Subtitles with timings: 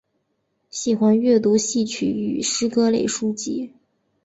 [0.71, 3.71] 喜欢阅读戏曲与诗歌类书籍。